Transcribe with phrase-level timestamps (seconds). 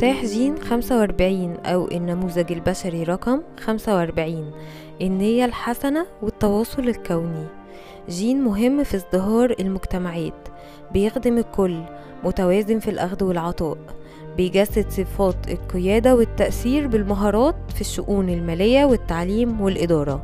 [0.00, 4.50] مفتاح جين 45 أو النموذج البشري رقم 45
[5.02, 7.46] النية الحسنة والتواصل الكوني.
[8.08, 10.48] جين مهم في ازدهار المجتمعات.
[10.92, 11.82] بيخدم الكل
[12.24, 13.78] متوازن في الأخذ والعطاء.
[14.36, 20.22] بيجسد صفات القيادة والتأثير بالمهارات في الشؤون المالية والتعليم والإدارة.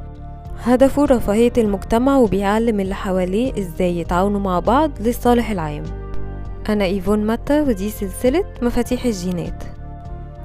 [0.59, 6.06] هدفه رفاهية المجتمع وبيعلم اللي حواليه إزاي يتعاونوا مع بعض للصالح العام.
[6.69, 9.65] أنا إيفون ماتا ودي سلسلة مفاتيح الجينات.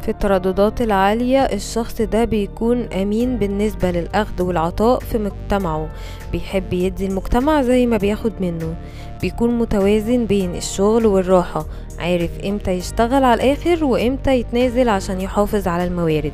[0.01, 5.89] في الترددات العالية الشخص ده بيكون أمين بالنسبة للأخذ والعطاء في مجتمعه.
[6.31, 8.75] بيحب يدي المجتمع زي ما بياخد منه.
[9.21, 11.65] بيكون متوازن بين الشغل والراحة.
[11.99, 16.33] عارف إمتى يشتغل على الآخر وإمتى يتنازل عشان يحافظ على الموارد.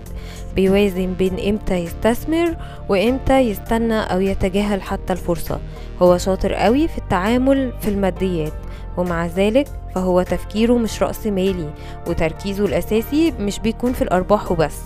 [0.55, 2.55] بيوازن بين إمتى يستثمر
[2.89, 5.59] وإمتى يستنى أو يتجاهل حتى الفرصة.
[6.01, 8.53] هو شاطر قوي في التعامل في الماديات.
[8.97, 11.69] ومع ذلك فهو تفكيره مش رأس مالي
[12.07, 14.77] وتركيزه الأساسي مش بيكون في الأرباح وبس.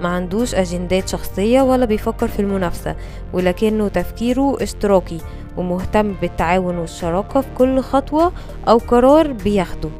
[0.00, 2.96] ما عندوش أجندات شخصية ولا بيفكر في المنافسة
[3.32, 5.18] ولكنه تفكيره اشتراكي
[5.56, 8.32] ومهتم بالتعاون والشراكة في كل خطوة
[8.68, 9.90] أو قرار بياخده.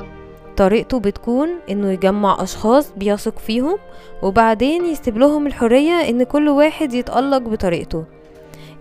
[0.56, 3.78] طريقته بتكون إنه يجمع أشخاص بيثق فيهم
[4.22, 8.04] وبعدين يسيب لهم الحرية إن كل واحد يتألق بطريقته.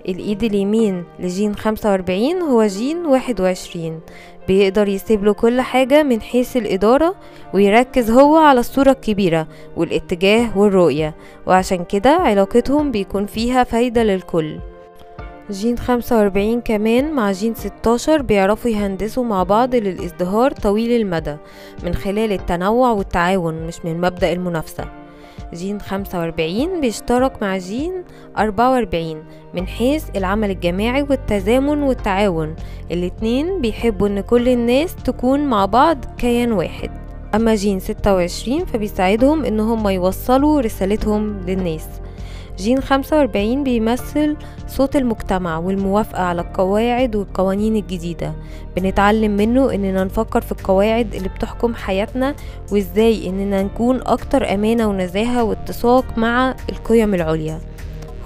[0.08, 4.00] الإيد اليمين لجين 45 هو جين 21
[4.48, 7.16] بيقدر يسيب له كل حاجة من حيث الإدارة
[7.54, 11.16] ويركز هو على الصورة الكبيرة والاتجاه والرؤية
[11.48, 14.60] وعشان كده علاقتهم بيكون فيها فايدة للكل.
[15.52, 21.36] جين 45 كمان مع جين 16 بيعرفوا يهندسوا مع بعض للإزدهار طويل المدى
[21.84, 24.99] من خلال التنوع والتعاون مش من مبدأ المنافسة.
[25.54, 28.04] جين 45 بيشترك مع جين
[28.38, 32.56] 44 من حيث العمل الجماعي والتزامن والتعاون.
[32.92, 36.92] الاتنين بيحبوا إن كل الناس تكون مع بعض كيان واحد.
[37.36, 41.88] أما جين 26 فبيساعدهم إن هم يوصلوا رسالتهم للناس.
[42.60, 44.38] جين 45 بيمثل
[44.68, 48.34] صوت المجتمع والموافقة على القواعد والقوانين الجديدة.
[48.76, 52.36] بنتعلم منه إننا نفكر في القواعد اللي بتحكم حياتنا
[52.72, 57.60] وإزاي إننا نكون أكتر أمانة ونزاهة واتساق مع القيم العليا.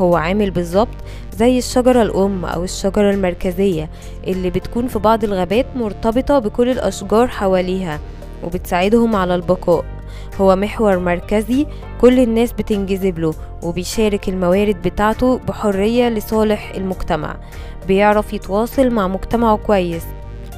[0.02, 0.96] هو عامل بالظبط
[1.38, 3.90] زي الشجرة الأم أو الشجرة المركزية
[4.28, 8.00] اللي بتكون في بعض الغابات مرتبطة بكل الأشجار حواليها
[8.44, 9.93] وبتساعدهم على البقاء.
[10.42, 11.66] هو محور مركزي
[12.02, 13.34] كل الناس بتنجذب له
[13.64, 17.36] وبيشارك الموارد بتاعته بحرية لصالح المجتمع
[17.88, 20.04] بيعرف يتواصل مع مجتمعه كويس.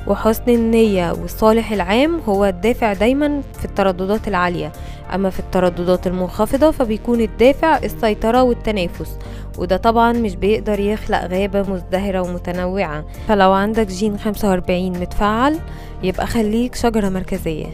[0.08, 4.72] وحسن النية والصالح العام هو الدافع دايما في الترددات العالية.
[5.14, 9.18] أما في الترددات المنخفضة فبيكون الدافع السيطرة والتنافس
[9.58, 13.06] وده طبعا مش بيقدر يخلق غابة مزدهرة ومتنوعة.
[13.28, 15.60] فلو عندك جين 45 متفعل
[16.04, 17.66] يبقى خليك شجرة مركزية.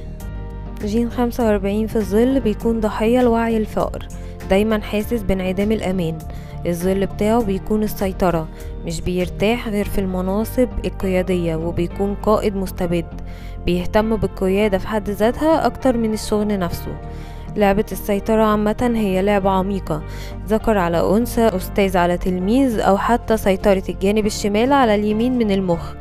[0.86, 4.08] جين 45 في الظل بيكون ضحية لوعي الفقر.
[4.50, 6.18] دايما حاسس بانعدام الأمان.
[6.66, 8.48] الظل بتاعه بيكون السيطرة
[8.86, 13.06] مش بيرتاح غير في المناصب القيادية وبيكون قائد مستبد.
[13.66, 16.98] بيهتم بالقيادة في حد ذاتها أكتر من الشغل نفسه.
[17.56, 20.04] لعبة السيطرة عامة هي لعبة عميقة.
[20.48, 25.94] ذكر على أنثى أستاذ على تلميذ أو حتى سيطرة الجانب الشمال على اليمين من المخ.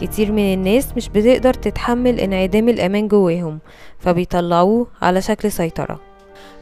[0.00, 3.58] كتير من الناس مش بتقدر تتحمل انعدام الأمان جواهم
[3.98, 6.00] فبيطلعوه على شكل سيطرة.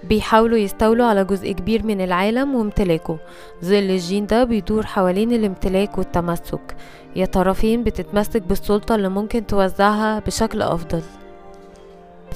[0.09, 3.19] بيحاولوا يستولوا على جزء كبير من العالم وامتلاكه.
[3.65, 6.77] ظل الجين ده بيدور حوالين الامتلاك والتمسك.
[7.17, 11.03] يا ترى فين بتتمسك بالسلطة اللي ممكن توزعها بشكل أفضل.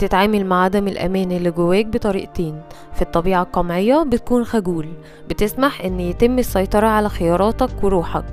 [0.01, 2.61] بتتعامل مع عدم الأمان اللي جواك بطريقتين.
[2.95, 4.89] في الطبيعة القمعية بتكون خجول.
[5.29, 8.25] بتسمح إن يتم السيطرة على خياراتك وروحك.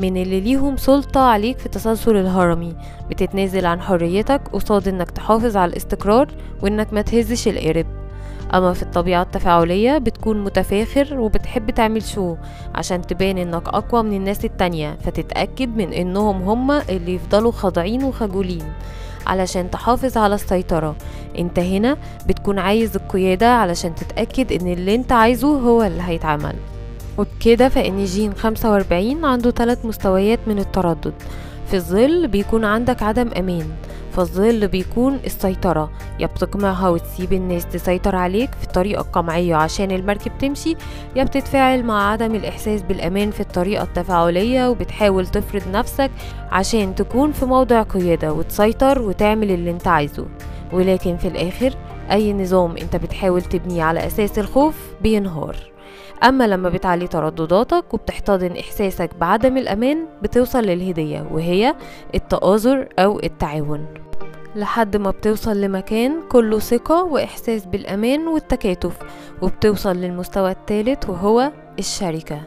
[0.00, 2.76] من اللي ليهم سلطة عليك في التسلسل الهرمي.
[3.10, 6.28] بتتنازل عن حريتك قصاد إنك تحافظ على الاستقرار
[6.62, 7.86] وإنك ما تهزش القرب
[8.54, 12.36] أما في الطبيعة التفاعلية بتكون متفاخر وبتحب تعمل شو
[12.74, 14.96] عشان تبان إنك أقوى من الناس التانية.
[15.04, 18.64] فتتأكد من إنهم هما اللي يفضلوا خاضعين وخجولين.
[19.26, 20.96] علشان تحافظ على السيطرة.
[21.38, 21.96] انت هنا
[22.26, 26.54] بتكون عايز القيادة علشان تتأكد إن اللي انت عايزه هو اللي هيتعمل.
[27.18, 31.14] وبكده فإن جين 45 عنده ثلاث مستويات من التردد.
[31.66, 33.66] في الظل بيكون عندك عدم أمان
[34.12, 35.90] فالظل بيكون السيطرة.
[36.18, 40.76] يا بتقمعها وتسيب الناس تسيطر عليك في الطريقة القمعية عشان المركب تمشي.
[41.16, 46.10] يا بتتفاعل مع عدم الإحساس بالأمان في الطريقة التفاعلية وبتحاول تفرض نفسك
[46.50, 50.26] عشان تكون في موضع قيادة وتسيطر وتعمل اللي انت عايزه.
[50.72, 51.74] ولكن في الآخر
[52.10, 55.71] أي نظام انت بتحاول تبنيه على أساس الخوف بينهار.
[56.24, 61.74] أما لما بتعلي تردداتك وبتحتضن إحساسك بعدم الأمان بتوصل للهدية وهي
[62.14, 63.86] التآزر أو التعاون.
[64.56, 68.92] لحد ما بتوصل لمكان كله ثقة وإحساس بالأمان والتكاتف
[69.42, 72.40] وبتوصل للمستوى الثالث وهو الشراكة.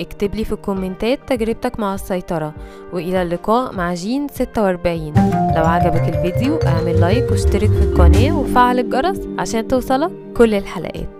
[0.00, 2.54] اكتب لي في ال comments تجربتك مع السيطرة
[2.92, 5.12] وإلى اللقاء مع جين 46
[5.56, 11.17] لو عجبك الفيديو أعمل like واشترك في القناة وفعل الجرس عشان توصلك كل الحلقات.